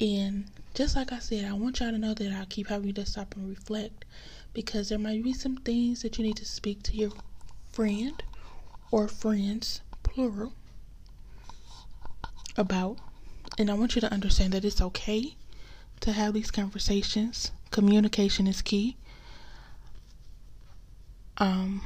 And 0.00 0.44
just 0.74 0.94
like 0.94 1.12
I 1.12 1.18
said, 1.18 1.44
I 1.44 1.52
want 1.54 1.80
y'all 1.80 1.90
to 1.90 1.98
know 1.98 2.14
that 2.14 2.32
I'll 2.32 2.46
keep 2.46 2.68
having 2.68 2.88
you 2.88 2.92
to 2.94 3.06
stop 3.06 3.34
and 3.34 3.48
reflect 3.48 4.04
because 4.54 4.88
there 4.88 4.98
might 4.98 5.24
be 5.24 5.32
some 5.32 5.56
things 5.56 6.02
that 6.02 6.18
you 6.18 6.24
need 6.24 6.36
to 6.36 6.44
speak 6.44 6.82
to 6.84 6.96
your 6.96 7.10
friend 7.72 8.22
or 8.90 9.08
friends, 9.08 9.80
plural, 10.02 10.52
about. 12.56 12.98
And 13.58 13.70
I 13.70 13.74
want 13.74 13.94
you 13.94 14.00
to 14.00 14.12
understand 14.12 14.52
that 14.52 14.64
it's 14.64 14.80
okay 14.80 15.34
to 16.00 16.12
have 16.12 16.34
these 16.34 16.50
conversations. 16.50 17.50
Communication 17.70 18.46
is 18.46 18.62
key. 18.62 18.96
Um, 21.38 21.82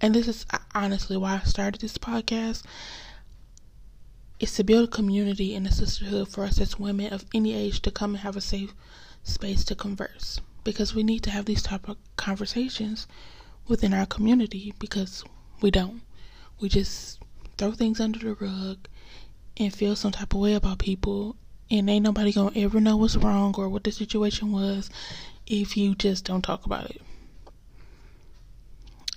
and 0.00 0.14
this 0.14 0.28
is 0.28 0.46
honestly 0.74 1.16
why 1.16 1.40
I 1.42 1.46
started 1.46 1.80
this 1.80 1.98
podcast. 1.98 2.62
It's 4.38 4.56
to 4.56 4.64
build 4.64 4.88
a 4.88 4.92
community 4.92 5.54
and 5.54 5.66
a 5.66 5.72
sisterhood 5.72 6.28
for 6.28 6.44
us 6.44 6.60
as 6.60 6.78
women 6.78 7.12
of 7.12 7.24
any 7.32 7.54
age 7.54 7.80
to 7.82 7.90
come 7.90 8.10
and 8.10 8.20
have 8.20 8.36
a 8.36 8.40
safe 8.40 8.74
space 9.22 9.64
to 9.64 9.74
converse. 9.74 10.40
Because 10.62 10.94
we 10.94 11.02
need 11.02 11.22
to 11.22 11.30
have 11.30 11.46
these 11.46 11.62
type 11.62 11.88
of 11.88 11.96
conversations 12.16 13.06
within 13.66 13.94
our 13.94 14.04
community 14.04 14.74
because 14.78 15.24
we 15.60 15.70
don't. 15.70 16.02
We 16.60 16.68
just 16.68 17.18
throw 17.56 17.72
things 17.72 17.98
under 17.98 18.18
the 18.18 18.34
rug 18.34 18.88
and 19.56 19.72
feel 19.72 19.96
some 19.96 20.12
type 20.12 20.34
of 20.34 20.40
way 20.40 20.54
about 20.54 20.78
people 20.78 21.36
and 21.70 21.88
ain't 21.88 22.04
nobody 22.04 22.32
gonna 22.32 22.52
ever 22.56 22.80
know 22.80 22.96
what's 22.96 23.16
wrong 23.16 23.54
or 23.56 23.68
what 23.68 23.84
the 23.84 23.90
situation 23.90 24.52
was 24.52 24.90
if 25.46 25.76
you 25.76 25.94
just 25.94 26.24
don't 26.24 26.42
talk 26.42 26.66
about 26.66 26.90
it. 26.90 27.00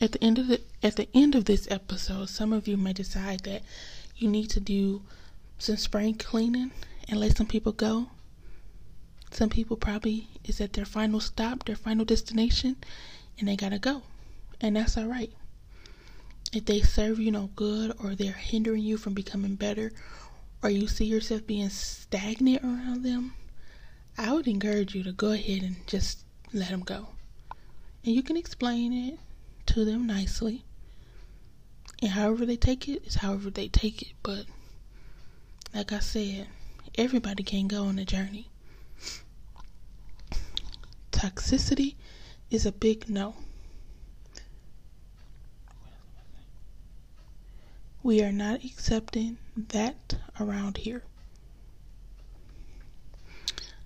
At 0.01 0.13
the 0.13 0.23
end 0.23 0.39
of 0.39 0.47
the 0.47 0.61
at 0.81 0.95
the 0.95 1.09
end 1.13 1.35
of 1.35 1.45
this 1.45 1.67
episode, 1.69 2.29
some 2.29 2.53
of 2.53 2.67
you 2.67 2.77
may 2.77 2.93
decide 2.93 3.41
that 3.41 3.61
you 4.21 4.29
need 4.29 4.49
to 4.51 4.59
do 4.59 5.01
some 5.57 5.77
spring 5.77 6.13
cleaning 6.15 6.71
and 7.07 7.19
let 7.19 7.38
some 7.38 7.47
people 7.47 7.71
go. 7.71 8.09
Some 9.31 9.49
people 9.49 9.77
probably 9.77 10.27
is 10.43 10.59
at 10.59 10.73
their 10.73 10.85
final 10.85 11.19
stop, 11.19 11.65
their 11.65 11.75
final 11.75 12.05
destination, 12.05 12.75
and 13.38 13.47
they 13.47 13.55
gotta 13.55 13.79
go. 13.79 14.03
And 14.59 14.75
that's 14.75 14.97
alright. 14.97 15.33
If 16.51 16.65
they 16.65 16.81
serve 16.81 17.19
you 17.19 17.31
no 17.31 17.49
good 17.55 17.93
or 17.99 18.15
they're 18.15 18.33
hindering 18.33 18.83
you 18.83 18.97
from 18.97 19.13
becoming 19.13 19.55
better 19.55 19.91
or 20.61 20.69
you 20.69 20.88
see 20.88 21.05
yourself 21.05 21.45
being 21.45 21.69
stagnant 21.69 22.63
around 22.63 23.03
them, 23.03 23.33
I 24.17 24.33
would 24.33 24.47
encourage 24.47 24.95
you 24.95 25.03
to 25.03 25.13
go 25.13 25.31
ahead 25.31 25.63
and 25.63 25.75
just 25.88 26.25
let 26.51 26.69
them 26.69 26.81
go. 26.81 27.09
And 28.03 28.15
you 28.15 28.23
can 28.23 28.35
explain 28.35 28.91
it 28.91 29.19
to 29.67 29.85
them 29.85 30.07
nicely. 30.07 30.65
And 32.01 32.12
however 32.12 32.46
they 32.46 32.56
take 32.56 32.88
it, 32.88 32.94
it 32.94 33.08
is 33.08 33.15
however 33.15 33.50
they 33.50 33.68
take 33.68 34.01
it. 34.01 34.13
But 34.24 34.46
like 35.74 35.91
I 35.91 36.00
said, 36.00 36.48
everybody 36.96 37.44
can 37.44 37.68
go 37.68 37.86
on 37.86 38.00
a 38.00 38.06
journey. 38.06 38.48
Toxicity 41.12 41.96
is 42.50 42.65
a 42.65 42.72
big 42.72 43.10
no. 43.10 43.36
We 48.01 48.24
are 48.24 48.32
not 48.32 48.63
accepting 48.63 49.38
that 49.58 50.15
around 50.39 50.77
here. 50.77 51.03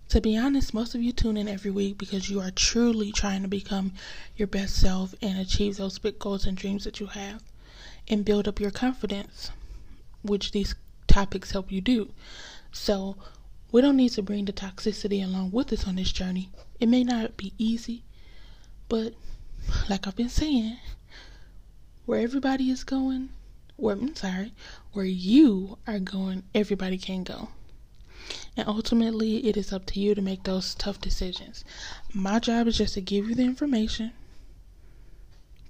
To 0.10 0.22
be 0.22 0.38
honest, 0.38 0.75
most 0.75 0.93
of 0.93 1.01
you 1.01 1.12
tune 1.12 1.36
in 1.36 1.48
every 1.48 1.72
week 1.72 1.98
because 1.98 2.29
you 2.29 2.39
are 2.39 2.51
truly 2.51 3.12
trying 3.12 3.41
to 3.41 3.48
become 3.48 3.93
your 4.38 4.48
best 4.48 4.75
self 4.75 5.15
and 5.24 5.39
achieve 5.39 5.77
those 5.77 5.98
big 5.98 6.20
goals 6.20 6.46
and 6.46 6.55
dreams 6.55 6.84
that 6.84 7.00
you 7.00 7.08
have 7.08 7.41
and 8.07 8.25
build 8.25 8.48
up 8.48 8.60
your 8.60 8.72
confidence, 8.72 9.51
which 10.22 10.51
these 10.51 10.75
topics 11.07 11.51
help 11.51 11.72
you 11.72 11.81
do. 11.81 12.12
So, 12.72 13.17
we 13.72 13.81
don't 13.81 13.98
need 13.98 14.10
to 14.10 14.22
bring 14.22 14.45
the 14.45 14.53
toxicity 14.53 15.24
along 15.24 15.51
with 15.51 15.74
us 15.74 15.88
on 15.88 15.95
this 15.95 16.12
journey. 16.12 16.50
It 16.79 16.88
may 16.88 17.03
not 17.03 17.38
be 17.38 17.53
easy, 17.57 18.03
but 18.88 19.13
like 19.89 20.05
I've 20.05 20.15
been 20.15 20.29
saying, 20.29 20.77
where 22.05 22.19
everybody 22.19 22.69
is 22.69 22.83
going, 22.83 23.29
where 23.77 23.95
I'm 23.95 24.15
sorry, 24.15 24.53
where 24.91 25.05
you 25.05 25.77
are 25.88 26.00
going, 26.00 26.43
everybody 26.53 26.98
can 26.98 27.24
go. 27.24 27.50
And 28.55 28.67
ultimately, 28.67 29.48
it 29.48 29.57
is 29.57 29.74
up 29.74 29.86
to 29.88 30.00
you 30.00 30.13
to 30.13 30.22
make 30.22 30.43
those 30.43 30.75
tough 30.75 31.01
decisions. 31.01 31.65
My 32.13 32.39
job 32.39 32.67
is 32.67 32.77
just 32.77 32.93
to 32.93 33.01
give 33.01 33.27
you 33.27 33.36
the 33.36 33.43
information, 33.43 34.12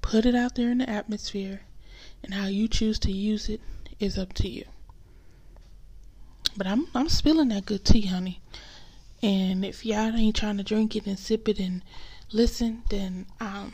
put 0.01 0.25
it 0.25 0.35
out 0.35 0.55
there 0.55 0.69
in 0.69 0.79
the 0.79 0.89
atmosphere, 0.89 1.61
and 2.23 2.33
how 2.33 2.47
you 2.47 2.67
choose 2.67 2.99
to 2.99 3.11
use 3.11 3.49
it 3.49 3.61
is 3.99 4.17
up 4.17 4.33
to 4.33 4.47
you. 4.47 4.65
But 6.55 6.67
I'm 6.67 6.87
I'm 6.93 7.09
spilling 7.09 7.49
that 7.49 7.65
good 7.65 7.83
tea, 7.83 8.07
honey. 8.07 8.39
And 9.21 9.63
if 9.65 9.85
y'all 9.85 10.15
ain't 10.15 10.35
trying 10.35 10.57
to 10.57 10.63
drink 10.63 10.95
it 10.95 11.07
and 11.07 11.17
sip 11.17 11.47
it 11.47 11.59
and 11.59 11.81
listen, 12.31 12.83
then 12.89 13.25
um 13.39 13.73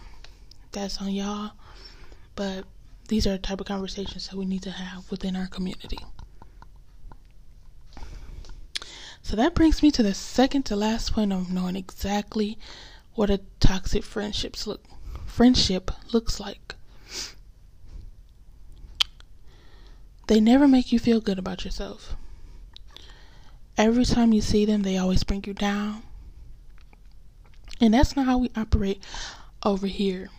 that's 0.72 1.01
on 1.01 1.12
y'all. 1.12 1.51
But 2.36 2.65
these 3.08 3.25
are 3.25 3.32
the 3.32 3.38
type 3.39 3.60
of 3.60 3.68
conversations 3.68 4.27
that 4.27 4.38
we 4.38 4.46
need 4.46 4.63
to 4.63 4.72
have 4.72 5.10
within 5.12 5.36
our 5.36 5.48
community. 5.48 6.00
So 9.22 9.36
that 9.36 9.56
brings 9.56 9.84
me 9.84 9.91
to 9.91 10.03
the 10.03 10.13
second 10.13 10.63
to 10.63 10.75
last 10.75 11.13
point 11.13 11.34
of 11.34 11.51
knowing 11.51 11.75
exactly 11.75 12.58
what 13.13 13.29
a 13.29 13.41
toxic 13.60 14.03
friendships 14.03 14.65
look 14.65 14.84
friendship 15.25 15.91
looks 16.13 16.39
like. 16.39 16.75
They 20.29 20.39
never 20.39 20.67
make 20.67 20.91
you 20.91 21.00
feel 21.00 21.21
good 21.21 21.39
about 21.39 21.65
yourself. 21.65 22.15
Every 23.79 24.05
time 24.05 24.31
you 24.31 24.41
see 24.41 24.63
them, 24.63 24.83
they 24.83 24.95
always 24.95 25.24
bring 25.24 25.43
you 25.48 25.55
down. 25.55 26.03
And 27.81 27.95
that's 27.95 28.15
not 28.15 28.27
how 28.27 28.38
we 28.38 28.51
operate 28.55 29.03
over 29.63 29.88
here. 29.88 30.29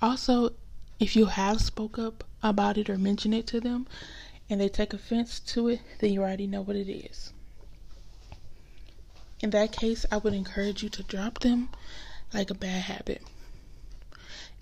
Also, 0.00 0.54
if 0.98 1.14
you 1.14 1.26
have 1.26 1.60
spoke 1.60 1.98
up 1.98 2.24
about 2.42 2.78
it 2.78 2.88
or 2.88 2.96
mentioned 2.96 3.34
it 3.34 3.46
to 3.48 3.60
them 3.60 3.86
and 4.48 4.62
they 4.62 4.70
take 4.70 4.94
offense 4.94 5.38
to 5.38 5.68
it, 5.68 5.82
then 5.98 6.14
you 6.14 6.22
already 6.22 6.46
know 6.46 6.62
what 6.62 6.76
it 6.76 6.90
is. 6.90 7.34
In 9.40 9.50
that 9.50 9.72
case, 9.72 10.06
I 10.10 10.16
would 10.16 10.32
encourage 10.32 10.82
you 10.82 10.88
to 10.88 11.02
drop 11.02 11.40
them 11.40 11.68
like 12.32 12.48
a 12.48 12.54
bad 12.54 12.84
habit. 12.84 13.20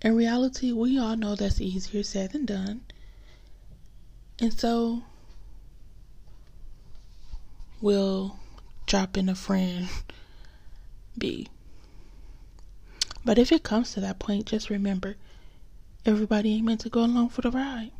In 0.02 0.16
reality, 0.16 0.72
we 0.72 0.98
all 0.98 1.14
know 1.14 1.36
that's 1.36 1.60
easier 1.60 2.02
said 2.02 2.32
than 2.32 2.46
done. 2.46 2.80
And 4.40 4.58
so 4.58 5.02
we'll 7.80 8.38
drop 8.86 9.18
in 9.18 9.28
a 9.28 9.34
friend 9.34 9.88
B. 11.18 11.48
But 13.22 13.38
if 13.38 13.52
it 13.52 13.62
comes 13.62 13.92
to 13.92 14.00
that 14.00 14.18
point, 14.18 14.46
just 14.46 14.70
remember 14.70 15.16
everybody 16.06 16.54
ain't 16.54 16.64
meant 16.64 16.80
to 16.80 16.88
go 16.88 17.04
along 17.04 17.28
for 17.28 17.42
the 17.42 17.50
ride. 17.50 17.90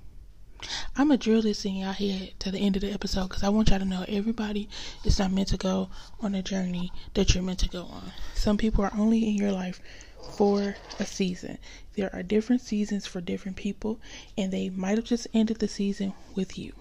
I'm 0.97 1.09
gonna 1.09 1.19
drill 1.19 1.43
this 1.43 1.65
in 1.65 1.77
y'all 1.77 1.93
head 1.93 2.33
to 2.39 2.51
the 2.51 2.59
end 2.59 2.77
of 2.77 2.83
the 2.83 2.93
episode 2.93 3.29
because 3.29 3.43
I 3.43 3.49
want 3.51 3.69
y'all 3.69 3.79
to 3.79 3.85
know 3.85 4.05
everybody 4.09 4.69
is 5.05 5.19
not 5.19 5.33
meant 5.33 5.49
to 5.49 5.57
go 5.57 5.91
on 6.21 6.35
a 6.35 6.43
journey 6.43 6.91
that 7.15 7.35
you're 7.35 7.43
meant 7.43 7.61
to 7.61 7.69
go 7.69 7.85
on. 7.85 8.13
Some 8.35 8.57
people 8.57 8.85
are 8.85 8.93
only 8.97 9.29
in 9.29 9.37
your 9.37 9.53
life 9.53 9.81
for 10.23 10.77
a 10.99 11.07
season. 11.07 11.59
There 11.95 12.15
are 12.15 12.23
different 12.23 12.63
seasons 12.63 13.07
for 13.07 13.21
different 13.21 13.57
people, 13.57 14.01
and 14.37 14.53
they 14.53 14.71
might 14.71 14.97
have 14.99 15.05
just 15.05 15.27
ended 15.35 15.59
the 15.59 15.69
season 15.69 16.15
with 16.35 16.59
you. 16.59 16.73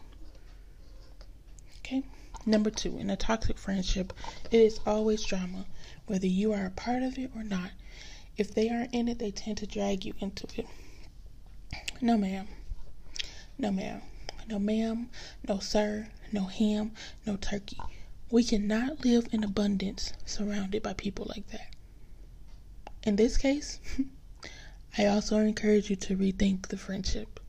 Okay. 1.80 2.04
Number 2.46 2.70
two, 2.70 2.98
in 2.98 3.10
a 3.10 3.18
toxic 3.18 3.58
friendship, 3.58 4.14
it 4.52 4.60
is 4.60 4.80
always 4.86 5.24
drama, 5.24 5.66
whether 6.06 6.28
you 6.28 6.54
are 6.54 6.66
a 6.66 6.72
part 6.72 7.04
of 7.04 7.18
it 7.18 7.32
or 7.36 7.44
not. 7.44 7.72
If 8.38 8.54
they 8.54 8.70
aren't 8.70 8.94
in 8.94 9.08
it, 9.08 9.20
they 9.20 9.32
tend 9.32 9.58
to 9.58 9.68
drag 9.68 10.06
you 10.06 10.14
into 10.20 10.48
it. 10.56 10.68
No, 12.02 12.18
ma'am. 12.18 12.48
No, 13.58 13.72
ma'am. 13.72 14.02
No, 14.48 14.58
ma'am. 14.58 15.10
No, 15.48 15.60
sir. 15.60 16.08
No 16.32 16.46
ham. 16.46 16.92
No 17.26 17.36
turkey. 17.36 17.78
We 18.32 18.44
cannot 18.44 19.04
live 19.04 19.28
in 19.32 19.44
abundance 19.44 20.14
surrounded 20.26 20.82
by 20.82 20.94
people 20.94 21.26
like 21.28 21.48
that. 21.50 21.69
In 23.04 23.16
this 23.16 23.38
case, 23.38 23.80
I 24.98 25.06
also 25.06 25.38
encourage 25.38 25.90
you 25.90 25.96
to 25.98 26.18
rethink 26.18 26.68
the 26.68 26.78
friendship. 26.78 27.40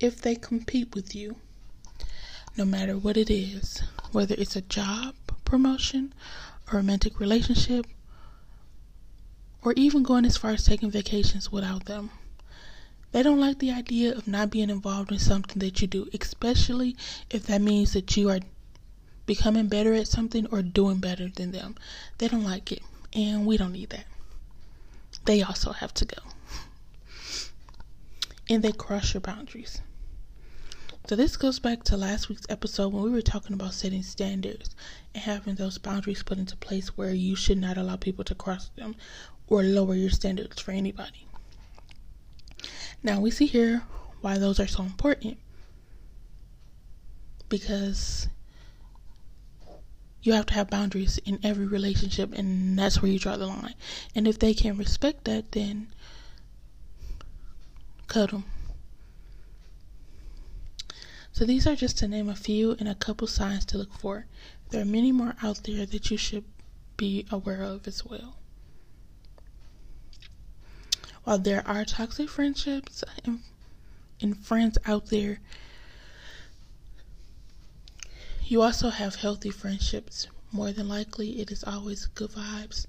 If 0.00 0.20
they 0.20 0.34
compete 0.34 0.94
with 0.94 1.14
you, 1.14 1.36
no 2.56 2.64
matter 2.64 2.98
what 2.98 3.16
it 3.16 3.30
is, 3.30 3.82
whether 4.12 4.34
it's 4.36 4.56
a 4.56 4.62
job 4.62 5.14
promotion, 5.44 6.12
a 6.70 6.76
romantic 6.76 7.20
relationship, 7.20 7.86
or 9.62 9.72
even 9.74 10.02
going 10.02 10.24
as 10.24 10.36
far 10.36 10.50
as 10.50 10.64
taking 10.64 10.90
vacations 10.90 11.52
without 11.52 11.84
them, 11.86 12.10
They 13.12 13.22
don't 13.22 13.40
like 13.40 13.58
the 13.58 13.70
idea 13.70 14.16
of 14.16 14.26
not 14.26 14.50
being 14.50 14.70
involved 14.70 15.12
in 15.12 15.18
something 15.18 15.58
that 15.60 15.82
you 15.82 15.86
do, 15.86 16.08
especially 16.18 16.96
if 17.30 17.46
that 17.46 17.60
means 17.60 17.92
that 17.92 18.16
you 18.16 18.30
are 18.30 18.40
becoming 19.26 19.68
better 19.68 19.92
at 19.92 20.08
something 20.08 20.46
or 20.46 20.62
doing 20.62 20.96
better 20.96 21.28
than 21.28 21.52
them. 21.52 21.76
They 22.18 22.28
don't 22.28 22.42
like 22.42 22.72
it, 22.72 22.82
and 23.14 23.46
we 23.46 23.56
don't 23.56 23.72
need 23.72 23.90
that. 23.90 24.06
They 25.24 25.42
also 25.42 25.72
have 25.72 25.94
to 25.94 26.04
go. 26.04 26.22
And 28.48 28.62
they 28.62 28.72
cross 28.72 29.14
your 29.14 29.20
boundaries. 29.20 29.80
So, 31.08 31.16
this 31.16 31.36
goes 31.36 31.58
back 31.58 31.82
to 31.84 31.96
last 31.96 32.28
week's 32.28 32.46
episode 32.48 32.92
when 32.92 33.02
we 33.02 33.10
were 33.10 33.22
talking 33.22 33.54
about 33.54 33.74
setting 33.74 34.02
standards 34.02 34.76
and 35.14 35.24
having 35.24 35.56
those 35.56 35.78
boundaries 35.78 36.22
put 36.22 36.38
into 36.38 36.56
place 36.56 36.96
where 36.96 37.12
you 37.12 37.34
should 37.34 37.58
not 37.58 37.76
allow 37.76 37.96
people 37.96 38.24
to 38.24 38.34
cross 38.34 38.70
them 38.76 38.94
or 39.48 39.62
lower 39.62 39.94
your 39.96 40.10
standards 40.10 40.62
for 40.62 40.70
anybody. 40.70 41.26
Now, 43.02 43.20
we 43.20 43.32
see 43.32 43.46
here 43.46 43.82
why 44.20 44.38
those 44.38 44.60
are 44.60 44.68
so 44.68 44.84
important 44.84 45.38
because 47.48 48.28
you 50.22 50.32
have 50.32 50.46
to 50.46 50.54
have 50.54 50.70
boundaries 50.70 51.18
in 51.24 51.38
every 51.42 51.66
relationship, 51.66 52.32
and 52.32 52.78
that's 52.78 53.02
where 53.02 53.10
you 53.10 53.18
draw 53.18 53.36
the 53.36 53.46
line. 53.46 53.74
And 54.14 54.28
if 54.28 54.38
they 54.38 54.54
can't 54.54 54.78
respect 54.78 55.24
that, 55.24 55.52
then 55.52 55.88
cut 58.06 58.30
them. 58.30 58.44
So 61.32 61.44
these 61.44 61.66
are 61.66 61.74
just 61.74 61.98
to 61.98 62.08
name 62.08 62.28
a 62.28 62.36
few 62.36 62.76
and 62.78 62.88
a 62.88 62.94
couple 62.94 63.26
signs 63.26 63.64
to 63.66 63.78
look 63.78 63.92
for. 63.98 64.26
There 64.70 64.82
are 64.82 64.86
many 64.86 65.12
more 65.12 65.34
out 65.42 65.64
there 65.64 65.86
that 65.86 66.10
you 66.10 66.16
should 66.16 66.44
be 66.96 67.26
aware 67.30 67.62
of 67.62 67.88
as 67.88 68.04
well. 68.04 68.36
While 71.24 71.38
there 71.38 71.66
are 71.66 71.84
toxic 71.84 72.28
friendships 72.28 73.02
and 74.20 74.38
friends 74.38 74.76
out 74.86 75.06
there, 75.06 75.40
you 78.46 78.60
also 78.60 78.90
have 78.90 79.14
healthy 79.14 79.50
friendships. 79.50 80.26
More 80.50 80.72
than 80.72 80.88
likely, 80.88 81.40
it 81.40 81.50
is 81.50 81.62
always 81.64 82.06
good 82.06 82.32
vibes 82.32 82.86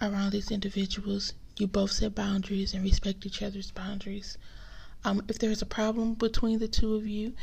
around 0.00 0.32
these 0.32 0.50
individuals. 0.50 1.32
You 1.56 1.66
both 1.66 1.92
set 1.92 2.14
boundaries 2.14 2.74
and 2.74 2.84
respect 2.84 3.24
each 3.24 3.42
other's 3.42 3.70
boundaries. 3.70 4.36
Um, 5.04 5.22
if 5.26 5.38
there's 5.38 5.62
a 5.62 5.66
problem 5.66 6.14
between 6.14 6.58
the 6.58 6.68
two 6.68 6.94
of 6.94 7.06
you, 7.06 7.34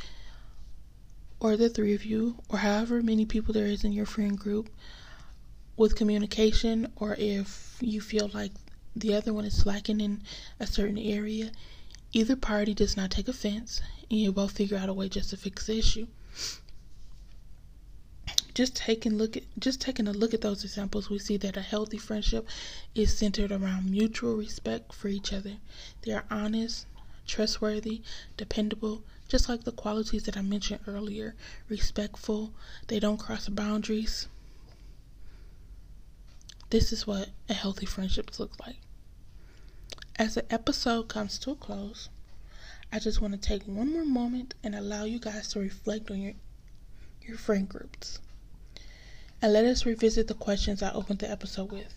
or 1.40 1.58
the 1.58 1.68
three 1.68 1.94
of 1.94 2.06
you, 2.06 2.36
or 2.48 2.60
however 2.60 3.02
many 3.02 3.26
people 3.26 3.54
there 3.54 3.66
is 3.66 3.84
in 3.84 3.92
your 3.92 4.06
friend 4.06 4.38
group, 4.38 4.70
with 5.76 5.96
communication, 5.96 6.92
or 6.96 7.16
if 7.18 7.78
you 7.82 8.02
feel 8.02 8.30
like 8.34 8.52
the 8.96 9.16
other 9.16 9.34
one 9.34 9.46
is 9.46 9.58
slacking 9.58 10.00
in 10.00 10.22
a 10.60 10.68
certain 10.68 10.98
area, 10.98 11.52
either 12.14 12.36
party 12.36 12.74
does 12.74 12.96
not 12.96 13.10
take 13.10 13.28
offense, 13.28 13.82
and 14.12 14.20
you 14.20 14.32
both 14.32 14.52
figure 14.52 14.78
out 14.78 14.90
a 14.90 14.94
way 14.94 15.10
just 15.10 15.32
to 15.32 15.38
fix 15.38 15.66
the 15.66 15.80
issue 15.80 16.08
just 18.60 18.76
taking 18.76 19.18
look 19.18 19.38
at 19.38 19.44
just 19.58 19.80
taking 19.80 20.06
a 20.06 20.12
look 20.12 20.34
at 20.34 20.42
those 20.42 20.66
examples, 20.66 21.10
we 21.10 21.18
see 21.18 21.38
that 21.38 21.56
a 21.56 21.62
healthy 21.62 21.98
friendship 21.98 22.46
is 22.94 23.18
centered 23.18 23.54
around 23.54 23.90
mutual 23.90 24.36
respect 24.36 24.92
for 24.92 25.08
each 25.08 25.32
other. 25.32 25.54
They 26.02 26.12
are 26.12 26.26
honest, 26.30 26.86
trustworthy, 27.26 28.02
dependable, 28.36 29.02
just 29.30 29.48
like 29.48 29.64
the 29.64 29.72
qualities 29.72 30.24
that 30.24 30.36
I 30.36 30.42
mentioned 30.42 30.82
earlier. 30.88 31.36
Respectful, 31.70 32.52
they 32.88 33.00
don't 33.00 33.18
cross 33.18 33.48
boundaries. 33.48 34.28
This 36.70 36.92
is 36.92 37.08
what 37.08 37.30
a 37.48 37.54
healthy 37.54 37.86
friendship 37.86 38.38
looks 38.40 38.60
like. 38.60 38.82
As 40.18 40.36
the 40.36 40.54
episode 40.54 41.08
comes 41.08 41.40
to 41.40 41.52
a 41.52 41.56
close, 41.56 42.10
I 42.92 43.00
just 43.00 43.22
want 43.22 43.34
to 43.36 43.40
take 43.40 43.64
one 43.64 43.94
more 43.94 44.04
moment 44.04 44.54
and 44.62 44.76
allow 44.76 45.06
you 45.06 45.18
guys 45.18 45.48
to 45.54 45.62
reflect 45.62 46.12
on 46.12 46.20
your 46.20 46.34
your 47.22 47.38
friend 47.38 47.70
groups. 47.70 48.20
And 49.42 49.54
let 49.54 49.64
us 49.64 49.86
revisit 49.86 50.28
the 50.28 50.34
questions 50.34 50.84
I 50.84 50.92
opened 50.92 51.20
the 51.20 51.32
episode 51.32 51.72
with. 51.72 51.94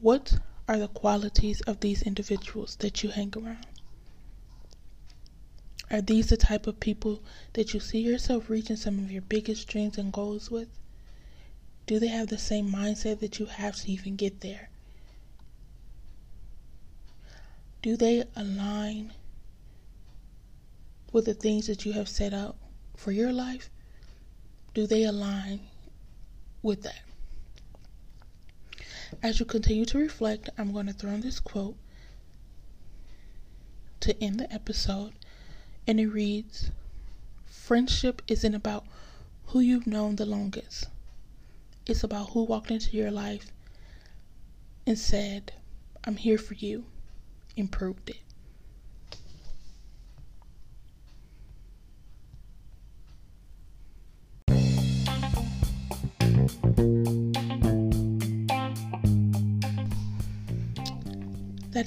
What 0.00 0.38
are 0.66 0.78
the 0.78 0.88
qualities 0.88 1.60
of 1.62 1.80
these 1.80 2.02
individuals 2.02 2.76
that 2.80 3.02
you 3.02 3.10
hang 3.10 3.32
around? 3.36 3.66
Are 5.90 6.02
these 6.02 6.28
the 6.28 6.36
type 6.36 6.66
of 6.66 6.80
people 6.80 7.22
that 7.54 7.72
you 7.72 7.80
see 7.80 8.00
yourself 8.00 8.50
reaching 8.50 8.76
some 8.76 8.98
of 8.98 9.10
your 9.10 9.22
biggest 9.22 9.68
dreams 9.68 9.96
and 9.96 10.12
goals 10.12 10.50
with? 10.50 10.68
Do 11.86 11.98
they 11.98 12.08
have 12.08 12.28
the 12.28 12.36
same 12.36 12.70
mindset 12.70 13.20
that 13.20 13.38
you 13.38 13.46
have 13.46 13.76
to 13.76 13.90
even 13.90 14.16
get 14.16 14.40
there? 14.40 14.68
Do 17.80 17.96
they 17.96 18.24
align 18.36 19.12
with 21.12 21.24
the 21.24 21.32
things 21.32 21.68
that 21.68 21.86
you 21.86 21.92
have 21.92 22.08
set 22.08 22.34
out 22.34 22.56
for 22.96 23.12
your 23.12 23.32
life? 23.32 23.70
Do 24.74 24.86
they 24.86 25.04
align 25.04 25.67
with 26.68 26.82
that. 26.82 27.00
As 29.22 29.40
you 29.40 29.46
continue 29.46 29.86
to 29.86 29.98
reflect, 29.98 30.50
I'm 30.58 30.70
going 30.74 30.84
to 30.86 30.92
throw 30.92 31.12
in 31.12 31.22
this 31.22 31.40
quote 31.40 31.76
to 34.00 34.22
end 34.22 34.38
the 34.38 34.52
episode, 34.52 35.14
and 35.86 35.98
it 35.98 36.08
reads 36.08 36.70
Friendship 37.46 38.20
isn't 38.28 38.54
about 38.54 38.84
who 39.46 39.60
you've 39.60 39.86
known 39.86 40.16
the 40.16 40.26
longest, 40.26 40.88
it's 41.86 42.04
about 42.04 42.30
who 42.30 42.42
walked 42.44 42.70
into 42.70 42.94
your 42.94 43.10
life 43.10 43.50
and 44.86 44.98
said, 44.98 45.52
I'm 46.04 46.16
here 46.16 46.36
for 46.36 46.52
you, 46.52 46.84
improved 47.56 48.10
it. 48.10 48.27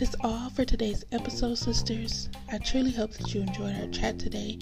Is 0.01 0.15
all 0.21 0.49
for 0.49 0.65
today's 0.65 1.05
episode, 1.11 1.59
sisters. 1.59 2.27
I 2.51 2.57
truly 2.57 2.89
hope 2.89 3.11
that 3.11 3.35
you 3.35 3.41
enjoyed 3.41 3.79
our 3.79 3.87
chat 3.89 4.17
today 4.17 4.57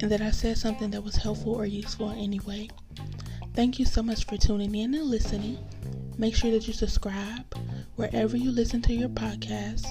and 0.00 0.02
that 0.02 0.20
I 0.20 0.30
said 0.30 0.56
something 0.56 0.92
that 0.92 1.02
was 1.02 1.16
helpful 1.16 1.52
or 1.52 1.66
useful 1.66 2.10
in 2.10 2.18
any 2.20 2.38
way. 2.38 2.70
Thank 3.54 3.80
you 3.80 3.86
so 3.86 4.04
much 4.04 4.24
for 4.24 4.36
tuning 4.36 4.72
in 4.72 4.94
and 4.94 5.06
listening. 5.06 5.58
Make 6.16 6.36
sure 6.36 6.52
that 6.52 6.68
you 6.68 6.72
subscribe 6.72 7.44
wherever 7.96 8.36
you 8.36 8.52
listen 8.52 8.82
to 8.82 8.94
your 8.94 9.08
podcast. 9.08 9.84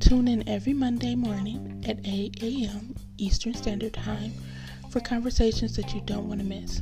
Tune 0.00 0.26
in 0.26 0.48
every 0.48 0.72
Monday 0.72 1.14
morning 1.14 1.84
at 1.86 1.98
8 2.02 2.42
a.m. 2.42 2.96
Eastern 3.18 3.52
Standard 3.52 3.92
Time 3.92 4.32
for 4.88 5.00
conversations 5.00 5.76
that 5.76 5.92
you 5.92 6.00
don't 6.00 6.26
want 6.26 6.40
to 6.40 6.46
miss. 6.46 6.80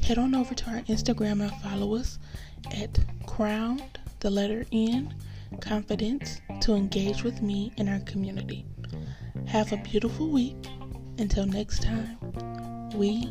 Head 0.00 0.16
on 0.16 0.34
over 0.34 0.54
to 0.54 0.70
our 0.70 0.80
Instagram 0.84 1.42
and 1.42 1.52
follow 1.62 1.94
us 1.94 2.18
at 2.70 2.98
crowned, 3.26 4.00
the 4.20 4.30
letter 4.30 4.64
N, 4.72 5.14
confidence 5.60 6.40
to 6.60 6.74
engage 6.74 7.22
with 7.22 7.42
me 7.42 7.72
in 7.76 7.88
our 7.88 8.00
community. 8.00 8.66
Have 9.46 9.72
a 9.72 9.76
beautiful 9.78 10.30
week. 10.30 10.56
Until 11.18 11.46
next 11.46 11.82
time, 11.82 12.18
we 12.94 13.28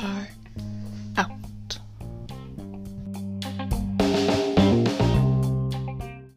are 0.00 0.28